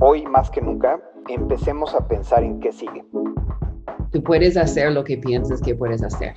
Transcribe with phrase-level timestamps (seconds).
[0.00, 3.04] hoy más que nunca, empecemos a pensar en qué sigue.
[4.12, 6.32] Tú puedes hacer lo que piensas que puedes hacer.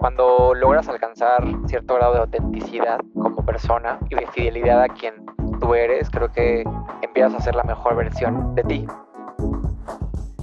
[0.00, 5.14] Cuando logras alcanzar cierto grado de autenticidad como persona y de fidelidad a quien
[5.60, 6.64] tú eres, creo que
[7.02, 8.86] empiezas a ser la mejor versión de ti.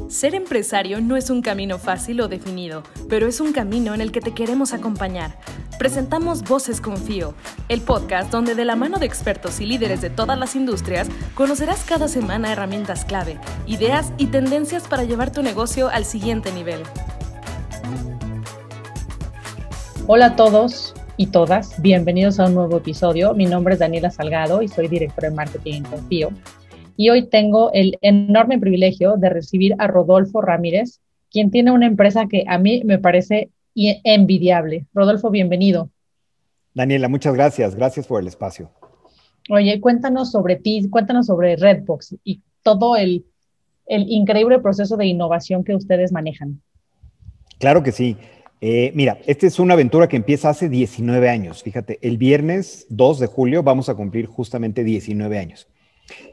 [0.08, 4.12] Ser empresario no es un camino fácil o definido, pero es un camino en el
[4.12, 5.32] que te queremos acompañar.
[5.78, 7.36] Presentamos Voces Confío,
[7.70, 11.84] el podcast donde de la mano de expertos y líderes de todas las industrias conocerás
[11.84, 16.82] cada semana herramientas clave, ideas y tendencias para llevar tu negocio al siguiente nivel.
[20.08, 23.36] Hola a todos y todas, bienvenidos a un nuevo episodio.
[23.36, 26.30] Mi nombre es Daniela Salgado y soy directora de marketing en Confío
[26.96, 32.26] y hoy tengo el enorme privilegio de recibir a Rodolfo Ramírez, quien tiene una empresa
[32.28, 33.52] que a mí me parece
[34.04, 34.86] envidiable.
[34.94, 35.90] Rodolfo, bienvenido.
[36.74, 37.76] Daniela, muchas gracias.
[37.76, 38.72] Gracias por el espacio.
[39.50, 43.26] Oye, cuéntanos sobre ti, cuéntanos sobre Redbox y todo el,
[43.86, 46.62] el increíble proceso de innovación que ustedes manejan.
[47.60, 48.18] Claro que sí.
[48.60, 51.64] Eh, mira, esta es una aventura que empieza hace 19 años.
[51.64, 55.68] Fíjate, el viernes 2 de julio vamos a cumplir justamente 19 años.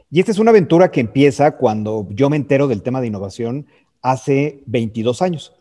[0.09, 3.67] Y esta es una aventura que empieza cuando yo me entero del tema de innovación
[4.01, 5.53] hace 22 años.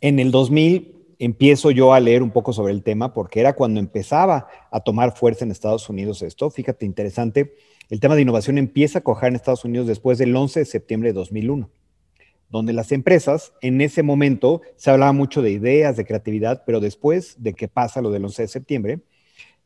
[0.00, 3.80] En el 2000 empiezo yo a leer un poco sobre el tema porque era cuando
[3.80, 6.50] empezaba a tomar fuerza en Estados Unidos esto.
[6.50, 7.54] Fíjate, interesante,
[7.88, 11.10] el tema de innovación empieza a coger en Estados Unidos después del 11 de septiembre
[11.10, 11.70] de 2001,
[12.50, 17.36] donde las empresas, en ese momento se hablaba mucho de ideas, de creatividad, pero después
[17.38, 19.00] de que pasa lo del 11 de septiembre,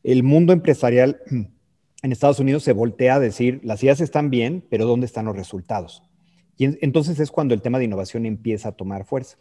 [0.03, 1.21] el mundo empresarial
[2.03, 5.35] en Estados Unidos se voltea a decir, las ideas están bien, pero ¿dónde están los
[5.35, 6.03] resultados?
[6.57, 9.37] Y entonces es cuando el tema de innovación empieza a tomar fuerza.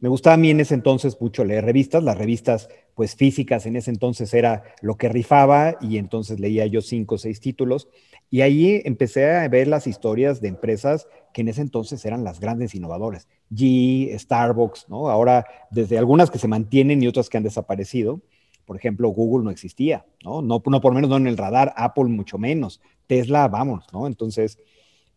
[0.00, 3.76] Me gustaba a mí en ese entonces mucho leer revistas, las revistas pues físicas en
[3.76, 7.88] ese entonces era lo que rifaba y entonces leía yo cinco o seis títulos
[8.30, 12.40] y ahí empecé a ver las historias de empresas que en ese entonces eran las
[12.40, 15.08] grandes innovadoras, G, Starbucks, ¿no?
[15.08, 18.20] Ahora desde algunas que se mantienen y otras que han desaparecido,
[18.64, 20.42] por ejemplo, Google no existía, ¿no?
[20.42, 24.06] No, no por menos no en el radar, Apple mucho menos, Tesla, vamos, ¿no?
[24.06, 24.58] Entonces,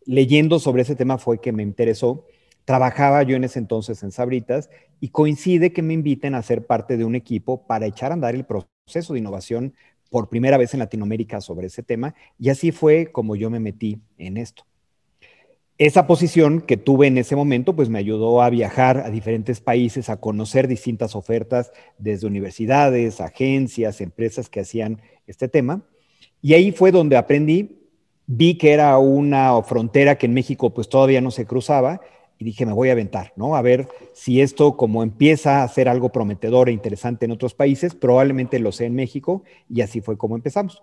[0.04, 2.26] leyendo sobre ese tema fue que me interesó.
[2.68, 4.68] Trabajaba yo en ese entonces en Sabritas
[5.00, 8.34] y coincide que me inviten a ser parte de un equipo para echar a andar
[8.34, 9.72] el proceso de innovación
[10.10, 14.02] por primera vez en Latinoamérica sobre ese tema y así fue como yo me metí
[14.18, 14.66] en esto
[15.78, 20.10] esa posición que tuve en ese momento, pues me ayudó a viajar a diferentes países,
[20.10, 25.84] a conocer distintas ofertas desde universidades, agencias, empresas que hacían este tema.
[26.42, 27.78] Y ahí fue donde aprendí,
[28.26, 32.02] vi que era una frontera que en México pues todavía no se cruzaba
[32.38, 33.56] y dije, me voy a aventar, ¿no?
[33.56, 37.94] A ver si esto como empieza a ser algo prometedor e interesante en otros países,
[37.94, 40.82] probablemente lo sea en México y así fue como empezamos.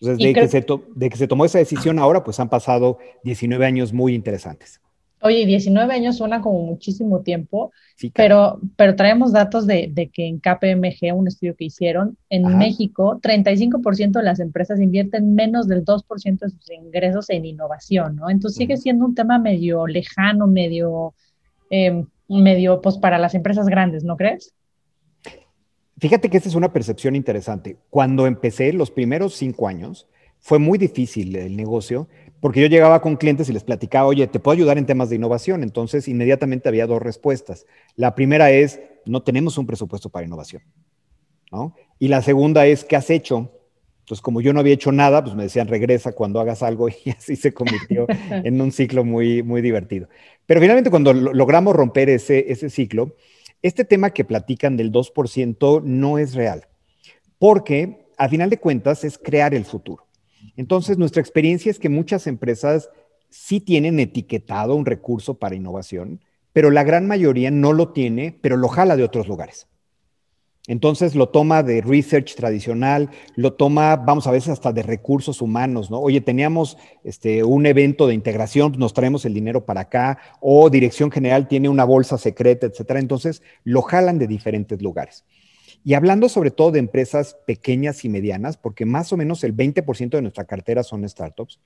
[0.00, 3.64] Entonces, de que, se de que se tomó esa decisión ahora, pues han pasado 19
[3.64, 4.81] años muy interesantes.
[5.24, 7.70] Oye, 19 años suena como muchísimo tiempo,
[8.12, 13.20] pero, pero traemos datos de, de, que en KPMG, un estudio que hicieron, en México,
[13.22, 18.30] 35% de las empresas invierten menos del 2% de sus ingresos en innovación, ¿no?
[18.30, 21.14] Entonces sigue siendo un tema medio lejano, medio,
[21.70, 24.52] eh, medio, pues para las empresas grandes, ¿no crees?
[25.98, 27.76] Fíjate que esta es una percepción interesante.
[27.90, 30.08] Cuando empecé los primeros cinco años,
[30.40, 32.08] fue muy difícil el negocio
[32.42, 35.14] porque yo llegaba con clientes y les platicaba, oye, te puedo ayudar en temas de
[35.14, 35.62] innovación.
[35.62, 37.66] Entonces, inmediatamente había dos respuestas.
[37.94, 40.60] La primera es, no tenemos un presupuesto para innovación.
[41.52, 41.76] ¿no?
[42.00, 43.52] Y la segunda es, ¿qué has hecho?
[44.00, 47.10] Entonces, como yo no había hecho nada, pues me decían, regresa cuando hagas algo y
[47.10, 50.08] así se convirtió en un ciclo muy, muy divertido.
[50.44, 53.14] Pero finalmente, cuando logramos romper ese, ese ciclo,
[53.62, 56.66] este tema que platican del 2% no es real,
[57.38, 60.08] porque a final de cuentas es crear el futuro.
[60.56, 62.90] Entonces, nuestra experiencia es que muchas empresas
[63.30, 66.20] sí tienen etiquetado un recurso para innovación,
[66.52, 69.66] pero la gran mayoría no lo tiene, pero lo jala de otros lugares.
[70.68, 75.90] Entonces lo toma de research tradicional, lo toma, vamos a veces hasta de recursos humanos,
[75.90, 75.98] ¿no?
[75.98, 81.10] Oye, teníamos este, un evento de integración, nos traemos el dinero para acá, o Dirección
[81.10, 83.00] General tiene una bolsa secreta, etcétera.
[83.00, 85.24] Entonces lo jalan de diferentes lugares.
[85.84, 90.10] Y hablando sobre todo de empresas pequeñas y medianas, porque más o menos el 20%
[90.10, 91.60] de nuestra cartera son startups,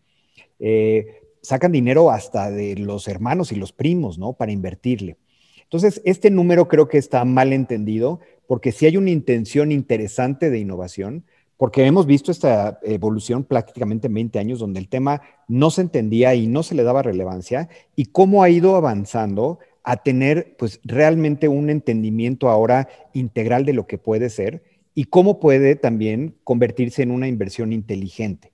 [0.58, 4.32] eh, sacan dinero hasta de los hermanos y los primos, ¿no?
[4.32, 5.16] Para invertirle.
[5.62, 10.58] Entonces, este número creo que está mal entendido porque si hay una intención interesante de
[10.58, 11.24] innovación,
[11.56, 16.34] porque hemos visto esta evolución prácticamente en 20 años donde el tema no se entendía
[16.34, 21.46] y no se le daba relevancia y cómo ha ido avanzando a tener pues realmente
[21.46, 27.12] un entendimiento ahora integral de lo que puede ser y cómo puede también convertirse en
[27.12, 28.52] una inversión inteligente.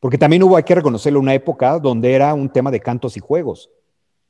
[0.00, 3.20] Porque también hubo, hay que reconocerlo, una época donde era un tema de cantos y
[3.20, 3.70] juegos.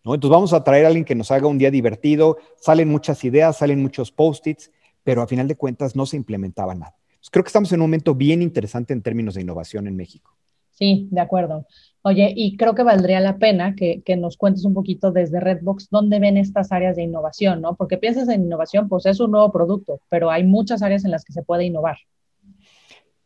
[0.04, 0.12] ¿no?
[0.12, 3.58] Entonces vamos a traer a alguien que nos haga un día divertido, salen muchas ideas,
[3.58, 4.72] salen muchos post-its,
[5.04, 6.96] pero a final de cuentas no se implementaba nada.
[7.30, 10.34] creo que estamos en un momento bien interesante en términos de innovación en México.
[10.72, 11.64] Sí, de acuerdo.
[12.02, 16.18] Oye, y creo que valdría la pena que, nos cuentes un poquito desde Redbox dónde
[16.18, 17.76] ven estas áreas de innovación, ¿no?
[17.76, 21.24] Porque piensas en innovación, pues es un nuevo producto, pero hay muchas áreas en las
[21.24, 21.98] que se puede innovar.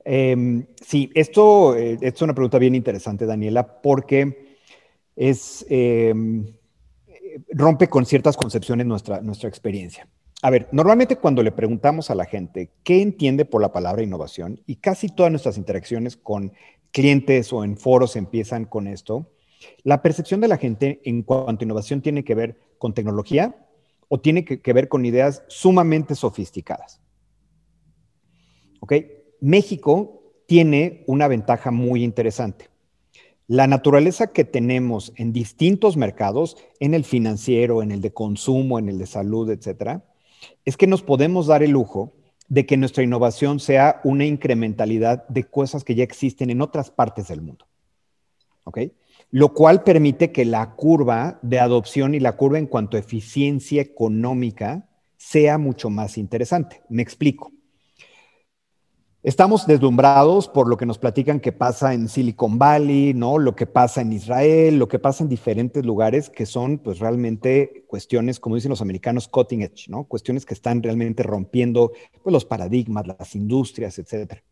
[0.05, 4.57] Em, sí, esto, eh, es una pregunta bien interesante, Daniela, porque
[5.15, 6.45] es, em,
[7.51, 10.09] rompe con ciertas concepciones nuestra, nuestra experiencia.
[10.43, 14.61] A ver, normalmente cuando le preguntamos a la gente qué entiende por la palabra innovación,
[14.67, 16.53] y casi todas nuestras interacciones con
[16.95, 19.33] clientes o en foros empiezan con esto,
[19.83, 23.67] la percepción de la gente en cuanto a innovación tiene que ver con tecnología
[24.09, 27.01] o tiene que, que ver con ideas sumamente sofisticadas.
[28.79, 28.95] ¿Ok?
[29.41, 32.71] México tiene una ventaja muy interesante.
[33.49, 38.89] La naturaleza que tenemos en distintos mercados, en el financiero, en el de consumo, en
[38.89, 40.05] el de salud, etcétera,
[40.65, 42.13] es que nos podemos dar el lujo
[42.49, 47.29] de que nuestra innovación sea una incrementalidad de cosas que ya existen en otras partes
[47.29, 47.67] del mundo.
[48.65, 48.79] ¿Ok?
[49.31, 53.83] Lo cual permite que la curva de adopción y la curva en cuanto a eficiencia
[53.83, 56.83] económica sea mucho más interesante.
[56.89, 57.54] Me explico.
[59.25, 63.39] Estamos deslumbrados por lo que nos platican que pasa en Silicon Valley, ¿no?
[63.39, 67.87] Lo que pasa en Israel, lo que pasa en diferentes lugares que son pues realmente
[67.87, 70.05] cuestiones, como dicen los americanos, cutting edge, ¿no?
[70.05, 71.93] Cuestiones que están realmente rompiendo
[72.23, 74.43] pues, los paradigmas, las industrias, etcétera.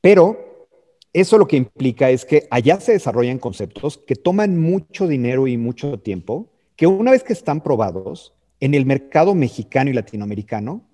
[0.00, 0.78] Pero
[1.12, 5.58] eso lo que implica es que allá se desarrollan conceptos que toman mucho dinero y
[5.58, 10.88] mucho tiempo, que una vez que están probados en el mercado mexicano y latinoamericano,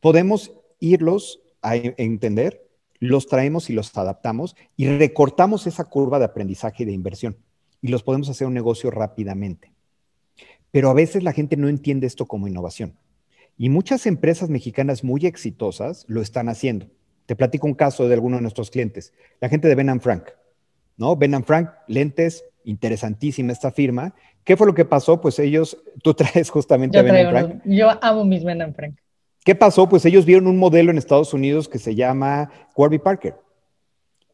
[0.00, 2.66] podemos irlos a entender,
[2.98, 7.36] los traemos y los adaptamos y recortamos esa curva de aprendizaje y de inversión
[7.82, 9.72] y los podemos hacer un negocio rápidamente.
[10.70, 12.96] Pero a veces la gente no entiende esto como innovación.
[13.58, 16.86] Y muchas empresas mexicanas muy exitosas lo están haciendo.
[17.26, 20.28] Te platico un caso de alguno de nuestros clientes, la gente de Ben Frank.
[20.96, 21.16] ¿no?
[21.16, 24.14] Ben Frank, lentes, interesantísima esta firma.
[24.44, 25.20] ¿Qué fue lo que pasó?
[25.20, 27.62] Pues ellos, tú traes justamente yo Ben Frank.
[27.64, 28.98] Yo amo mis Ben Frank.
[29.46, 29.88] ¿Qué pasó?
[29.88, 33.36] Pues ellos vieron un modelo en Estados Unidos que se llama Warby Parker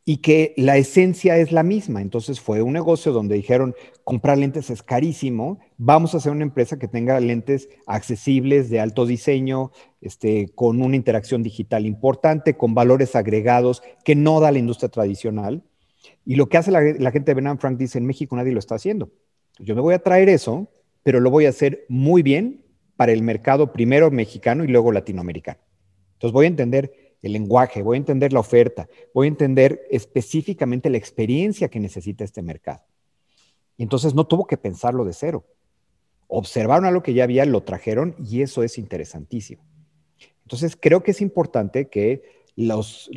[0.06, 2.00] y que la esencia es la misma.
[2.00, 3.74] Entonces fue un negocio donde dijeron,
[4.04, 9.04] comprar lentes es carísimo, vamos a hacer una empresa que tenga lentes accesibles, de alto
[9.04, 9.70] diseño,
[10.00, 15.62] este, con una interacción digital importante, con valores agregados que no da la industria tradicional.
[16.24, 18.76] Y lo que hace la, gente de Benan Frank dice, en México nadie lo está
[18.76, 19.10] haciendo.
[19.58, 20.70] Yo me voy a traer eso,
[21.02, 22.62] pero lo voy a hacer muy bien
[22.96, 25.60] para el mercado primero mexicano y luego latinoamericano.
[26.14, 30.90] Entonces voy a entender el lenguaje, voy a entender la oferta, voy a entender específicamente
[30.90, 32.82] la experiencia que necesita este mercado.
[33.76, 35.44] Y entonces no tuvo que pensarlo de cero.
[36.26, 39.64] Observaron a lo que ya había, lo trajeron y eso es interesantísimo.
[40.42, 42.22] Entonces creo que es importante que
[42.56, 43.10] los,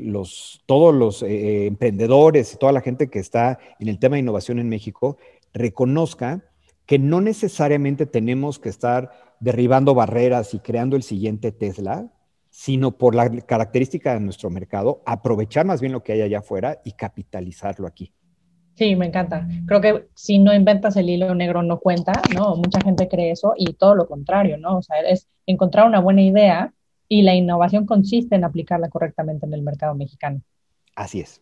[0.66, 4.60] todos los eh, emprendedores y toda la gente que está en el tema de innovación
[4.60, 5.18] en México
[5.54, 6.44] reconozca
[6.86, 12.12] que no necesariamente tenemos que estar derribando barreras y creando el siguiente Tesla,
[12.50, 16.82] sino por la característica de nuestro mercado, aprovechar más bien lo que hay allá afuera
[16.86, 18.14] y capitalizarlo aquí.
[18.76, 19.48] Sí, me encanta.
[19.66, 22.56] Creo que si no inventas el hilo negro no cuenta, ¿no?
[22.56, 24.78] Mucha gente cree eso y todo lo contrario, ¿no?
[24.78, 26.74] O sea, es encontrar una buena idea
[27.08, 30.42] y la innovación consiste en aplicarla correctamente en el mercado mexicano.
[30.96, 31.42] Así es.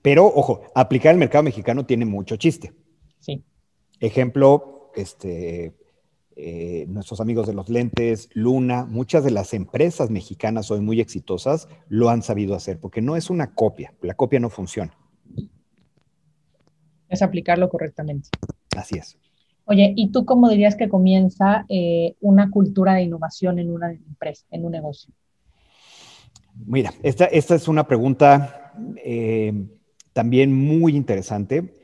[0.00, 2.72] Pero, ojo, aplicar el mercado mexicano tiene mucho chiste.
[3.18, 3.44] Sí.
[4.00, 5.74] Ejemplo, este,
[6.36, 11.68] eh, nuestros amigos de los lentes, Luna, muchas de las empresas mexicanas hoy muy exitosas
[11.88, 14.96] lo han sabido hacer, porque no es una copia, la copia no funciona.
[17.08, 18.30] Es aplicarlo correctamente.
[18.76, 19.16] Así es.
[19.66, 24.44] Oye, ¿y tú cómo dirías que comienza eh, una cultura de innovación en una empresa,
[24.50, 25.14] en un negocio?
[26.66, 28.72] Mira, esta, esta es una pregunta
[29.04, 29.52] eh,
[30.12, 31.76] también muy interesante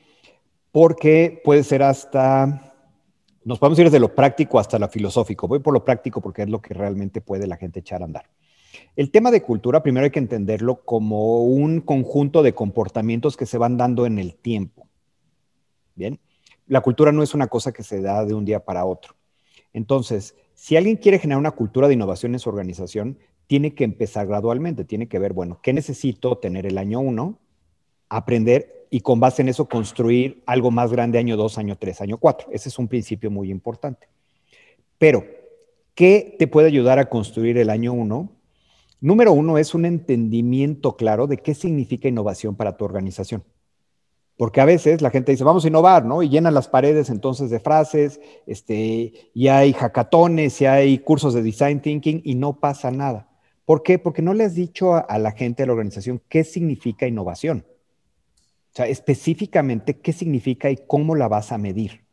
[0.72, 2.69] porque puede ser hasta
[3.44, 5.48] nos podemos ir desde lo práctico hasta lo filosófico.
[5.48, 8.26] Voy por lo práctico porque es lo que realmente puede la gente echar a andar.
[8.96, 13.58] El tema de cultura, primero hay que entenderlo como un conjunto de comportamientos que se
[13.58, 14.86] van dando en el tiempo.
[15.94, 16.20] Bien,
[16.66, 19.14] la cultura no es una cosa que se da de un día para otro.
[19.72, 24.26] Entonces, si alguien quiere generar una cultura de innovación en su organización, tiene que empezar
[24.26, 27.38] gradualmente, tiene que ver, bueno, ¿qué necesito tener el año uno?
[28.08, 32.18] Aprender y con base en eso construir algo más grande año 2, año 3, año
[32.18, 32.48] 4.
[32.52, 34.08] Ese es un principio muy importante.
[34.98, 35.24] Pero,
[35.94, 38.30] ¿qué te puede ayudar a construir el año 1?
[39.00, 43.44] Número uno es un entendimiento claro de qué significa innovación para tu organización.
[44.36, 46.22] Porque a veces la gente dice, vamos a innovar, ¿no?
[46.22, 51.42] Y llenan las paredes entonces de frases, este, y hay hackatones, y hay cursos de
[51.42, 53.28] design thinking, y no pasa nada.
[53.64, 53.98] ¿Por qué?
[53.98, 57.64] Porque no le has dicho a, la gente, a la organización, qué significa innovación.
[58.72, 62.04] O sea, específicamente qué significa y cómo la vas a medir.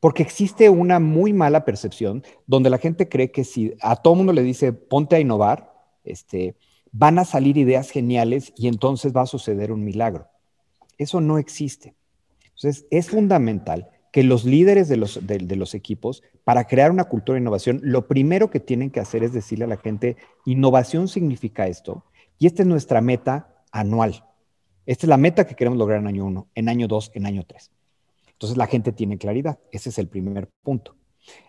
[0.00, 4.32] Porque existe una muy mala percepción donde la gente cree que si a todo mundo
[4.32, 5.74] le dice ponte a innovar,
[6.04, 6.54] este,
[6.92, 10.28] van a salir ideas geniales y entonces va a suceder un milagro.
[10.98, 11.94] Eso no existe.
[12.44, 17.34] Entonces, es fundamental que los líderes de los, de, los, equipos, para crear una cultura
[17.34, 21.66] de innovación, lo primero que tienen que hacer es decirle a la gente, innovación significa
[21.66, 22.04] esto,
[22.38, 24.24] y esta es nuestra meta anual.
[24.88, 27.44] Esta es la meta que queremos lograr en año 1, en año 2, en año
[27.46, 27.70] 3.
[28.32, 29.58] Entonces la gente tiene claridad.
[29.70, 30.96] Ese es el primer punto.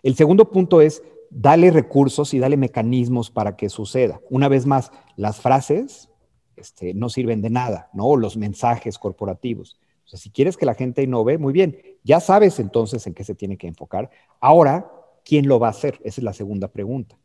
[0.02, 4.20] El segundo punto es dale recursos y dale mecanismos para que suceda.
[4.28, 6.10] Una vez más, las frases
[6.54, 8.14] este, no sirven de nada, ¿no?
[8.14, 9.80] Los mensajes corporativos.
[10.04, 13.24] O sea, si quieres que la gente innove, muy bien, ya sabes entonces en qué
[13.24, 14.10] se tiene que enfocar.
[14.38, 14.92] Ahora,
[15.24, 15.98] ¿quién lo va a hacer?
[16.04, 17.16] Esa es la segunda pregunta.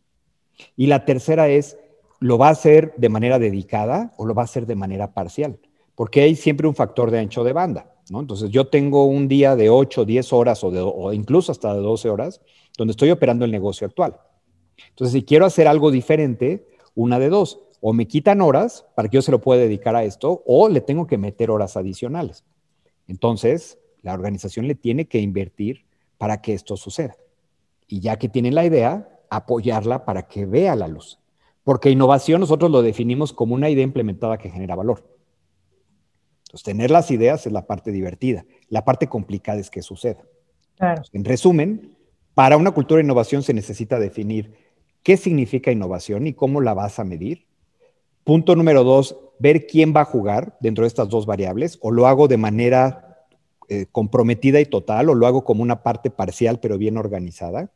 [0.78, 1.78] Y la tercera es,
[2.22, 5.60] ¿lo va a hacer de manera dedicada o lo va a hacer de manera parcial?
[5.96, 7.96] Porque hay siempre un factor de ancho de banda.
[8.10, 12.10] Entonces yo tengo un día de 8, 10 horas o, de, incluso hasta de 12
[12.10, 12.42] horas
[12.78, 14.20] donde estoy operando el negocio actual.
[14.90, 19.16] Entonces si quiero hacer algo diferente, una de dos, o me quitan horas para que
[19.16, 22.44] yo se lo pueda dedicar a esto, o le tengo que meter horas adicionales.
[23.08, 25.86] Entonces la organización le tiene que invertir
[26.18, 27.16] para que esto suceda.
[27.88, 31.20] Y ya que tienen la idea, apoyarla para que vea la luz.
[31.64, 35.15] Porque innovación nosotros lo definimos como una idea implementada que genera valor
[36.64, 38.46] tener las ideas es la parte divertida.
[38.70, 40.24] La parte complicada es que suceda.
[40.80, 41.96] en resumen,
[42.34, 44.54] para una cultura de innovación se necesita definir
[45.04, 47.46] qué significa innovación y cómo la vas a medir.
[48.24, 52.08] Punto número dos, ver quién va a jugar dentro de estas dos variables, o lo
[52.08, 53.28] hago de manera
[53.70, 57.72] eh, comprometida y total, o lo hago como una parte parcial pero bien organizada.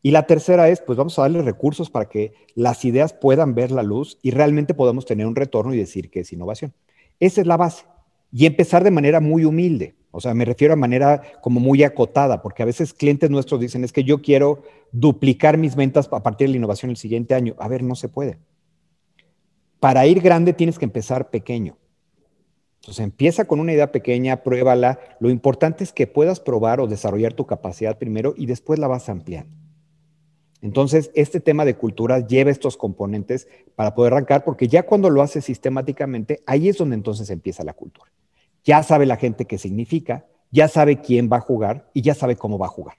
[0.00, 3.70] Y la tercera es, pues vamos a darle recursos para que las ideas puedan ver
[3.70, 6.72] la luz y realmente podamos tener un retorno y decir que es innovación.
[7.20, 7.84] Esa es la base
[8.32, 9.94] y empezar de manera muy humilde.
[10.10, 13.84] O sea, me refiero a manera como muy acotada, porque a veces clientes nuestros dicen,
[13.84, 17.54] es que yo quiero duplicar mis ventas a partir de la innovación el siguiente año.
[17.58, 18.38] A ver, no se puede.
[19.80, 21.76] Para ir grande tienes que empezar pequeño.
[22.80, 24.98] Entonces empieza con una idea pequeña, pruébala.
[25.18, 29.08] Lo importante es que puedas probar o desarrollar tu capacidad primero y después la vas
[29.08, 29.56] ampliando.
[30.60, 35.20] Entonces, este tema de cultura lleva estos componentes para poder arrancar, porque ya cuando lo
[35.20, 38.12] haces sistemáticamente, ahí es donde entonces empieza la cultura
[38.64, 42.36] ya sabe la gente qué significa, ya sabe quién va a jugar y ya sabe
[42.36, 42.96] cómo va a jugar.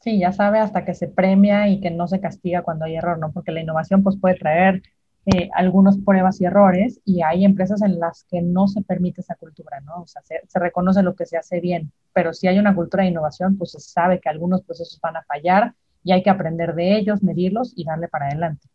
[0.00, 3.18] Sí, ya sabe hasta que se premia y que no se castiga cuando hay error,
[3.18, 3.32] ¿no?
[3.32, 4.82] Porque la innovación pues puede traer
[5.26, 9.36] eh, algunas pruebas y errores y hay empresas en las que no se permite esa
[9.36, 10.02] cultura, ¿no?
[10.02, 13.04] O sea, se, se, reconoce lo que se hace bien, pero si hay una cultura
[13.04, 16.74] de innovación, pues se sabe que algunos procesos van a fallar y hay que aprender
[16.74, 18.68] de ellos, medirlos y darle para adelante.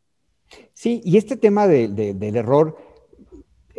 [0.73, 2.77] Sí, y este tema de, del error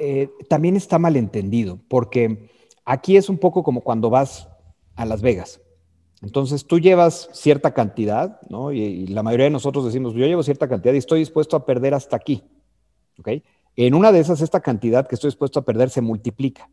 [0.00, 2.48] eh, también está malentendido, porque
[2.86, 4.48] aquí es un poco como cuando vas
[4.96, 5.60] a Las Vegas.
[6.22, 8.72] Entonces tú llevas cierta cantidad, ¿no?
[8.72, 11.92] Y, la mayoría de nosotros decimos, yo llevo cierta cantidad y estoy dispuesto a perder
[11.92, 12.42] hasta aquí,
[13.18, 13.28] ¿ok?
[13.76, 16.70] En una de esas, esta cantidad que estoy dispuesto a perder se multiplica.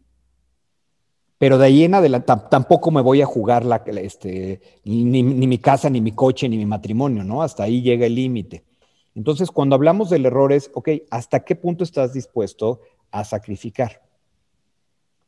[1.38, 5.58] Pero de ahí en adelante tampoco me voy a jugar la, este, ni, ni, mi
[5.60, 7.44] casa, ni mi coche, ni mi matrimonio, ¿no?
[7.44, 8.64] Hasta ahí llega el límite.
[9.14, 14.02] Entonces, cuando hablamos del error es, ok, ¿hasta qué punto estás dispuesto a sacrificar.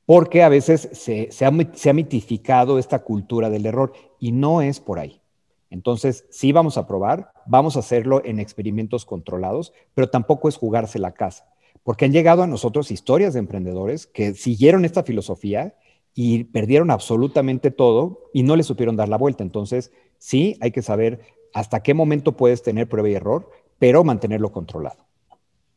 [0.06, 5.22] Porque a veces se, ha, mitificado esta cultura del error y no es por ahí.
[5.70, 10.98] Entonces, sí vamos a probar, vamos a hacerlo en experimentos controlados, pero tampoco es jugarse
[10.98, 11.48] la casa,
[11.84, 15.76] porque han llegado a nosotros historias de emprendedores que siguieron esta filosofía
[16.16, 19.44] y perdieron absolutamente todo y no le supieron dar la vuelta.
[19.44, 21.22] Entonces, sí hay que saber
[21.54, 25.06] hasta qué momento puedes tener prueba y error, pero mantenerlo controlado.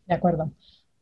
[0.07, 0.51] De acuerdo.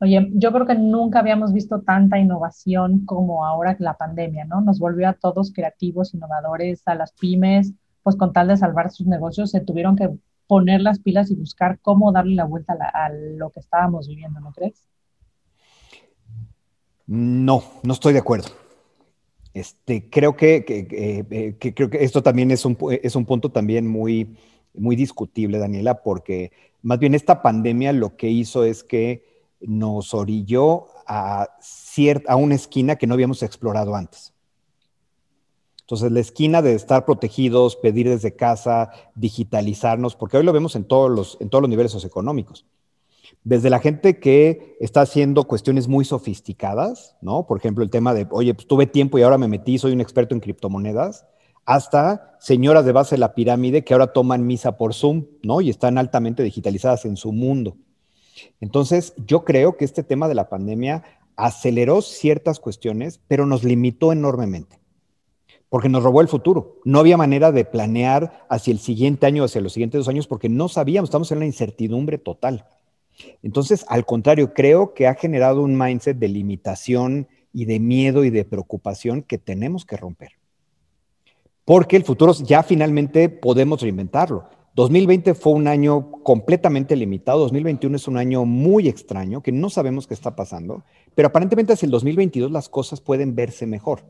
[0.03, 4.63] Oye, yo creo que nunca habíamos visto tanta innovación como ahora la pandemia, ¿no?
[4.63, 9.07] Nos volvió a todos creativos, innovadores, a las pymes, pues con tal de salvar sus
[9.07, 10.09] negocios, se tuvieron que
[10.47, 14.53] poner las pilas y buscar cómo darle la vuelta a, lo que estábamos viviendo, ¿no
[14.53, 14.89] crees?
[17.07, 18.49] No, no estoy de acuerdo.
[19.53, 23.87] Este, creo que, eh, que, creo que esto también es un, es un punto también
[23.87, 24.35] muy,
[24.73, 29.30] muy discutible, Daniela, porque más bien esta pandemia lo que hizo es que
[29.61, 31.49] nos orilló a,
[32.27, 34.33] a una esquina que no habíamos explorado antes.
[35.91, 40.85] Entonces, la esquina de estar protegidos, pedir desde casa, digitalizarnos, porque hoy lo vemos en
[40.85, 42.65] todos los, en todos los niveles socioeconómicos.
[43.43, 47.45] Desde la gente que está haciendo cuestiones muy sofisticadas, ¿no?
[47.45, 50.01] Por ejemplo, el tema de, oye, pues tuve tiempo y ahora me metí, soy un
[50.01, 51.27] experto en criptomonedas,
[51.65, 55.61] hasta señoras de base de la pirámide que ahora toman misa por Zoom, ¿no?
[55.61, 57.77] Y están altamente digitalizadas en su mundo.
[58.61, 61.05] Entonces, yo creo que este tema de la pandemia
[61.37, 64.79] aceleró ciertas cuestiones, pero nos limitó enormemente,
[65.69, 66.81] porque nos robó el futuro.
[66.85, 70.49] No había manera de planear hacia el siguiente año, hacia los siguientes dos años, porque
[70.49, 72.67] no sabíamos, estamos en una incertidumbre total.
[73.43, 78.31] Entonces, al contrario, creo que ha generado un mindset de limitación y de miedo y
[78.31, 80.33] de preocupación que tenemos que romper.
[81.65, 84.49] Porque el futuro ya finalmente podemos reinventarlo.
[84.75, 90.07] 2020 fue un año completamente limitado, 2021 es un año muy extraño, que no sabemos
[90.07, 90.85] qué está pasando,
[91.15, 94.05] pero aparentemente hacia el 2022 las cosas pueden verse mejor.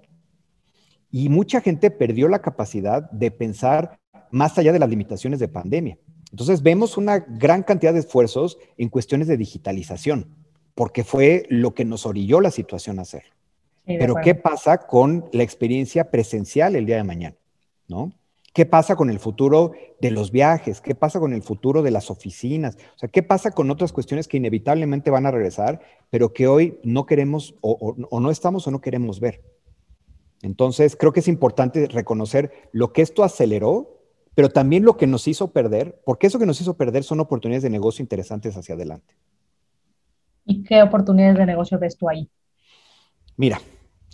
[1.11, 3.99] Y mucha gente perdió la capacidad de pensar
[4.31, 5.99] más allá de las limitaciones de pandemia.
[6.31, 10.37] Entonces vemos una gran cantidad de esfuerzos en cuestiones de digitalización,
[10.75, 13.25] porque fue lo que nos orilló la situación a hacer.
[13.87, 17.37] Pero ¿qué pasa con la experiencia presencial el día de mañana?
[17.88, 18.12] ¿No?
[18.52, 20.80] ¿Qué pasa con el futuro de los viajes?
[20.80, 22.76] ¿Qué pasa con el futuro de las oficinas?
[22.97, 25.80] O sea, ¿qué pasa con otras cuestiones que inevitablemente van a regresar,
[26.11, 29.42] pero que hoy no queremos o, o no estamos o no queremos ver?
[30.42, 34.00] Entonces, creo que es importante reconocer lo que esto aceleró
[34.35, 37.62] pero también lo que nos hizo perder, porque eso que nos hizo perder son oportunidades
[37.62, 39.14] de negocio interesantes hacia adelante.
[40.45, 42.30] ¿Y qué oportunidades de negocio ves tú ahí?
[43.37, 43.61] Mira,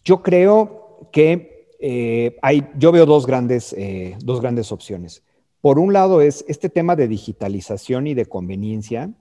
[0.04, 5.22] yo creo que eh, hay, yo veo dos grandes, eh, dos grandes opciones.
[5.60, 9.12] Por un lado es este tema de digitalización y de conveniencia,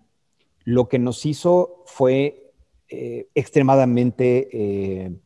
[0.63, 2.53] lo que nos hizo fue
[2.89, 5.19] eh, extremadamente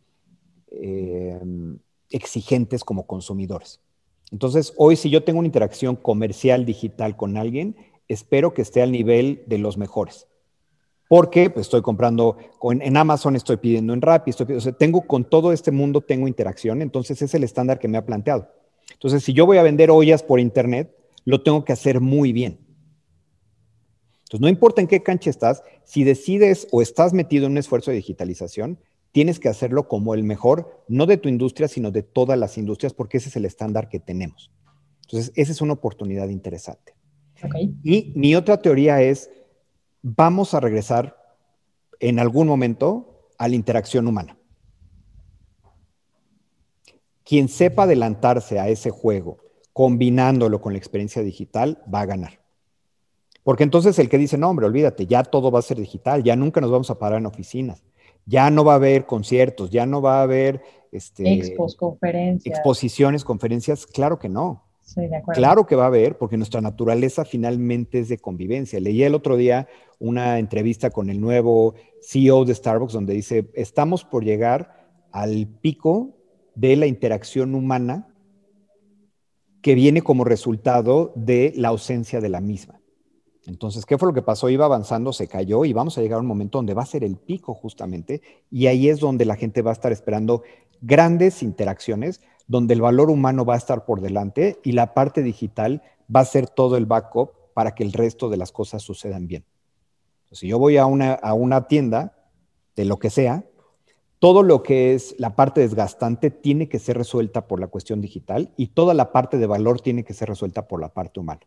[2.10, 3.82] exigentes como consumidores.
[4.32, 7.76] Entonces, hoy si yo tengo una interacción comercial digital con alguien,
[8.08, 10.29] espero que esté al nivel de los mejores.
[11.10, 15.02] Porque pues, estoy comprando en Amazon, estoy pidiendo en Rappi, estoy pidiendo, o sea, tengo
[15.02, 18.54] con todo este mundo, tengo interacción, entonces es el estándar que me ha planteado.
[18.94, 20.96] Entonces, si yo voy a vender ollas por internet,
[21.26, 22.60] lo tengo que hacer muy bien.
[24.20, 27.90] Entonces, no importa en qué cancha estás, si decides o estás metido en un esfuerzo
[27.90, 28.80] de digitalización,
[29.12, 32.94] tienes que hacerlo como el mejor, no de tu industria, sino de todas las industrias,
[32.94, 34.52] porque ese es el estándar que tenemos.
[35.08, 36.94] Entonces, esa es una oportunidad interesante.
[37.84, 39.32] Y mi otra teoría es,
[40.02, 41.18] vamos a regresar
[42.00, 44.38] en algún momento a la interacción humana.
[47.24, 49.38] Quien sepa adelantarse a ese juego,
[49.74, 52.40] combinándolo con la experiencia digital, va a ganar.
[53.44, 56.36] Porque entonces el que dice, no, hombre, olvídate, ya todo va a ser digital, ya
[56.36, 57.84] nunca nos vamos a parar en oficinas
[58.30, 62.56] ya no va a haber conciertos, ya no va a haber este, Expos, conferencias.
[62.58, 64.69] exposiciones, conferencias, claro que no.
[64.92, 65.40] Acuerdo.
[65.40, 68.80] Claro que va a haber, porque nuestra naturaleza finalmente es de convivencia.
[68.80, 69.68] Leí el otro día
[70.00, 76.16] una entrevista con el nuevo CEO de Starbucks donde dice, estamos por llegar al pico
[76.56, 78.08] de la interacción humana
[79.62, 82.80] que viene como resultado de la ausencia de la misma.
[83.46, 84.50] Entonces, ¿qué fue lo que pasó?
[84.50, 87.04] Iba avanzando, se cayó y vamos a llegar a un momento donde va a ser
[87.04, 88.22] el pico justamente
[88.52, 90.44] y ahí es donde la gente va a estar esperando
[90.82, 95.84] grandes interacciones, donde el valor humano va a estar por delante y la parte digital
[96.14, 99.46] va a ser todo el backup para que el resto de las cosas sucedan bien.
[100.32, 102.18] si yo voy a una, a una tienda
[102.76, 103.46] de lo que sea,
[104.18, 108.52] todo lo que es la parte desgastante tiene que ser resuelta por la cuestión digital
[108.58, 111.42] y toda la parte de valor tiene que ser resuelta por la parte humana.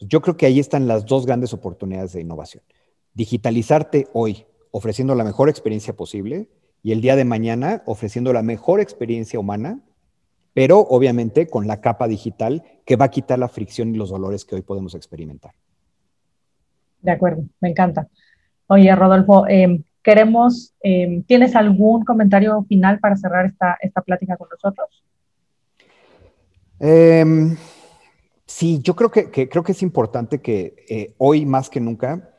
[0.00, 2.62] Yo creo que ahí están las dos grandes oportunidades de innovación.
[3.14, 6.50] Digitalizarte hoy ofreciendo la mejor experiencia posible
[6.88, 9.80] y el día de mañana ofreciendo la mejor experiencia humana,
[10.54, 14.46] pero obviamente con la capa digital que va a quitar la fricción y los dolores
[14.46, 15.52] que hoy podemos experimentar.
[17.02, 18.08] De acuerdo, me encanta.
[18.68, 24.48] Oye, Rodolfo, em, queremos, em, ¿tienes algún comentario final para cerrar esta, esta plática con
[24.48, 25.04] nosotros?
[26.80, 27.54] Eh,
[28.48, 32.30] Sí, yo creo que, creo que es importante que eh, hoy más que nunca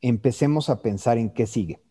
[0.00, 1.81] empecemos a pensar en qué sigue.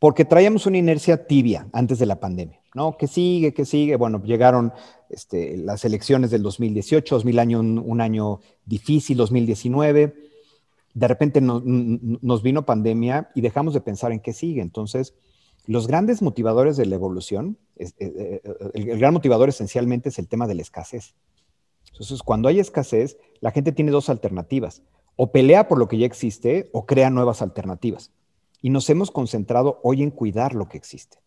[0.00, 2.96] Porque traíamos una inercia tibia antes de la pandemia, ¿no?
[2.96, 3.52] ¿Qué sigue?
[3.52, 3.96] ¿Qué sigue?
[3.96, 4.72] Bueno, llegaron
[5.10, 10.14] este, las elecciones del 2018, 2000 año, un, año difícil, 2019.
[10.94, 14.62] De repente nos vino pandemia y dejamos de pensar en qué sigue.
[14.62, 15.14] Entonces,
[15.66, 18.40] los grandes motivadores de la evolución, eh, eh,
[18.72, 21.14] el gran motivador esencialmente es el tema de la escasez.
[21.92, 24.82] Entonces, cuando hay escasez, la gente tiene dos alternativas.
[25.16, 28.12] O pelea por lo que ya existe o crea nuevas alternativas.
[28.62, 31.18] Y nos hemos concentrado hoy en cuidar lo que existe.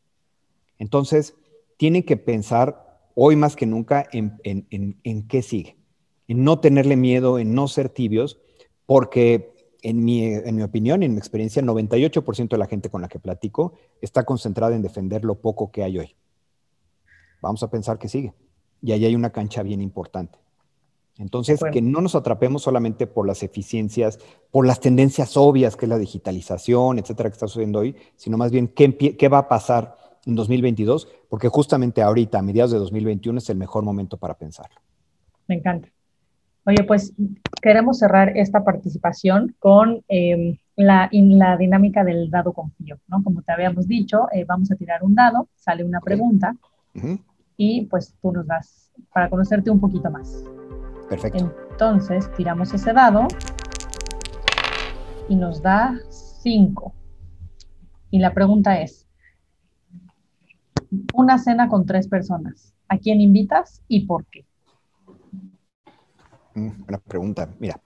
[0.77, 1.35] Entonces,
[1.77, 5.77] tienen que pensar hoy más que nunca en, qué sigue.
[6.27, 8.39] En no tenerle miedo, en no ser tibios,
[8.85, 13.07] porque en mi, en mi opinión, en mi experiencia, 98% de la gente con la
[13.07, 16.15] que platico está concentrada en defender lo poco que hay hoy.
[17.41, 18.33] Vamos a pensar que sigue.
[18.81, 20.42] Y ahí hay una cancha bien importante.
[21.17, 25.89] Entonces, que no nos atrapemos solamente por las eficiencias, por las tendencias obvias, que es
[25.89, 29.95] la digitalización, etcétera, que está sucediendo hoy, sino más bien qué, qué va a pasar
[30.25, 34.75] en 2022, porque justamente ahorita, a mediados de 2021, es el mejor momento para pensarlo.
[35.47, 35.89] Me encanta.
[36.65, 37.13] Oye, pues
[37.61, 43.21] queremos cerrar esta participación con em, la, la, dinámica del dado confío, ¿no?
[43.21, 46.55] Como te habíamos dicho, eh, vamos a tirar un dado, sale una pregunta
[47.57, 50.43] y pues tú nos das para conocerte un poquito más.
[51.13, 51.53] Perfecto.
[51.71, 53.27] Entonces, tiramos ese dado
[55.29, 56.93] y nos da 5.
[58.09, 59.07] Y la pregunta es,
[61.13, 64.45] una cena con tres personas, ¿a quién invitas y por qué?
[66.55, 67.49] Mm, buena pregunta.
[67.59, 67.79] Mira,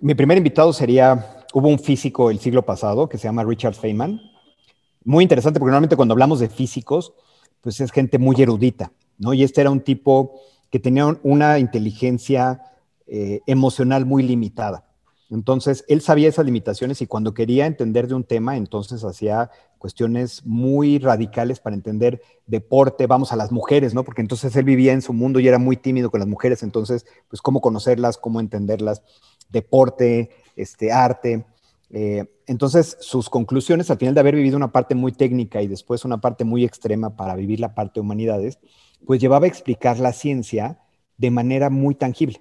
[0.00, 4.20] mi primer invitado sería, hubo un físico el siglo pasado que se llama Richard Feynman.
[5.04, 7.12] Muy interesante porque normalmente cuando hablamos de físicos,
[7.60, 9.32] pues es gente muy erudita, ¿no?
[9.34, 10.40] Y este era un tipo
[10.76, 12.60] que tenía una inteligencia
[13.06, 14.84] eh, emocional muy limitada.
[15.30, 20.44] Entonces, él sabía esas limitaciones y cuando quería entender de un tema, entonces hacía cuestiones
[20.44, 24.04] muy radicales para entender deporte, vamos a las mujeres, ¿no?
[24.04, 27.06] Porque entonces él vivía en su mundo y era muy tímido con las mujeres, entonces,
[27.30, 29.00] pues cómo conocerlas, cómo entenderlas,
[29.48, 31.46] deporte, este, arte.
[31.88, 36.04] Eh, entonces, sus conclusiones, al final de haber vivido una parte muy técnica y después
[36.04, 38.58] una parte muy extrema para vivir la parte de humanidades,
[39.04, 40.78] pues llevaba a explicar la ciencia
[41.18, 42.40] de manera muy tangible.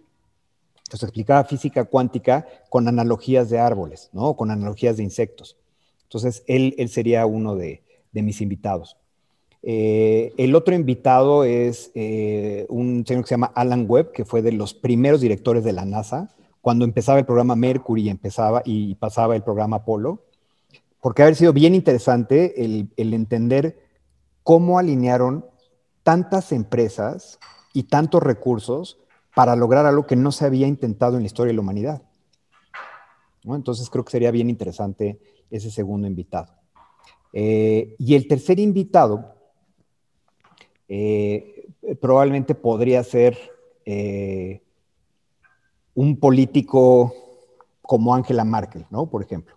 [0.77, 4.35] Entonces explicaba física cuántica con analogías de árboles, ¿no?
[4.35, 5.57] Con analogías de insectos.
[6.03, 7.81] Entonces él, él sería uno de,
[8.13, 8.95] mis invitados.
[9.61, 14.41] Eh, el otro invitado es eh, un señor que se llama Alan Webb, que fue
[14.41, 19.35] de los primeros directores de la NASA, cuando empezaba el programa Mercury empezaba, y pasaba
[19.35, 20.23] el programa Apolo,
[21.01, 23.79] porque ha sido bien interesante el entender
[24.43, 25.45] cómo alinearon
[26.05, 27.39] tantas empresas
[27.73, 28.99] y tantos recursos
[29.33, 32.03] para lograr algo que no se había intentado en la historia de la humanidad.
[33.43, 36.53] Entonces creo que sería bien interesante ese segundo invitado.
[37.33, 39.35] Eh, y el tercer invitado
[40.87, 41.67] eh,
[41.99, 43.37] probablemente podría ser
[43.83, 44.61] eh,
[45.95, 47.13] un político
[47.81, 49.09] como Angela Merkel, ¿no?
[49.09, 49.55] Por ejemplo.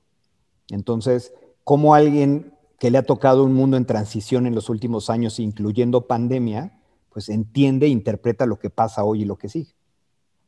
[0.70, 5.40] Entonces, como alguien que le ha tocado un mundo en transición en los últimos años,
[5.40, 6.78] incluyendo pandemia,
[7.10, 9.74] pues entiende e interpreta lo que pasa hoy y lo que sigue.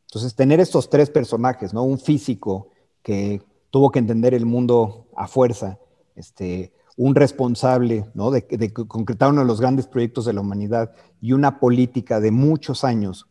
[0.07, 1.83] Entonces, tener estos tres personajes, ¿no?
[1.83, 2.69] Un físico
[3.03, 5.79] que tuvo que entender el mundo a fuerza,
[6.14, 8.31] este, un responsable, ¿no?
[8.31, 12.31] De, de concretar uno de los grandes proyectos de la humanidad y una política de
[12.31, 13.27] muchos años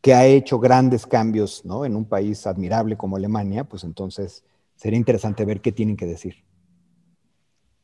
[0.00, 1.84] que ha hecho grandes cambios, ¿no?
[1.84, 4.44] En un país admirable como Alemania, pues entonces
[4.76, 6.44] sería interesante ver qué tienen que decir.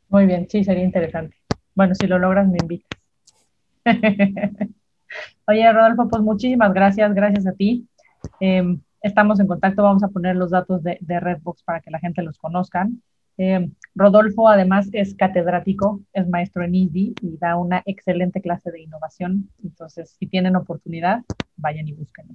[0.09, 1.37] Muy bien, sí, sería interesante.
[1.75, 2.89] Bueno, si lo logras, me invitas.
[5.47, 7.87] Oye, Rodolfo, pues muchísimas gracias, gracias a ti.
[8.41, 12.23] Em, estamos en contacto, vamos a poner los datos de, Redbox para que la gente
[12.23, 13.03] los conozcan.
[13.37, 18.83] Em, Rodolfo además es catedrático, es maestro en ISDI y da una excelente clase de
[18.83, 19.51] innovación.
[19.63, 21.23] Entonces, si tienen oportunidad,
[21.57, 22.35] vayan y búsquenlo.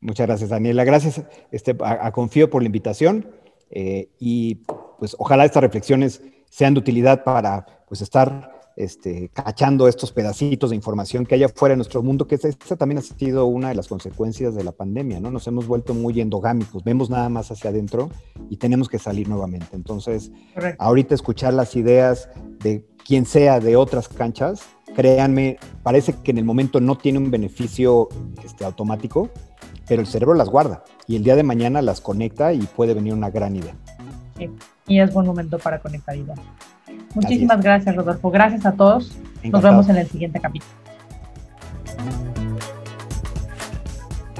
[0.00, 0.84] Muchas gracias, Daniela.
[0.84, 3.26] Gracias este, a Confío por la invitación.
[3.70, 4.56] Eh, y
[4.98, 10.76] pues ojalá estas reflexiones sean de utilidad para pues estar este, cachando estos pedacitos de
[10.76, 13.88] información que hay afuera en nuestro mundo, que esa, también ha sido una de las
[13.88, 15.30] consecuencias de la pandemia, ¿no?
[15.30, 18.10] Nos hemos vuelto muy endogámicos, vemos nada más hacia adentro
[18.50, 19.74] y tenemos que salir nuevamente.
[19.74, 20.30] Entonces,
[20.78, 22.28] ahorita escuchar las ideas
[22.62, 24.60] de quien sea de otras canchas,
[24.94, 28.08] créanme, parece que en el momento no tiene un beneficio
[28.44, 29.30] este, automático,
[29.88, 33.14] pero el cerebro las guarda y el día de mañana las conecta y puede venir
[33.14, 33.74] una gran idea.
[34.86, 36.38] y es buen momento para conectar ideas.
[37.14, 38.30] Muchísimas gracias, Rodolfo.
[38.30, 39.16] Gracias a todos.
[39.42, 40.70] Nos vemos en el siguiente capítulo.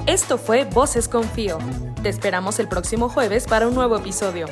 [0.05, 1.57] Esto fue Voces Confío.
[2.01, 4.45] Te esperamos el próximo jueves para un nuevo episodio.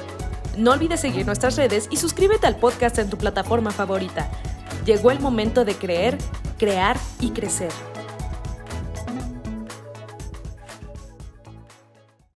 [0.58, 4.28] No olvides seguir nuestras redes y suscríbete al podcast en tu plataforma favorita.
[4.86, 6.18] Llegó el momento de creer,
[6.58, 7.72] crear y crecer.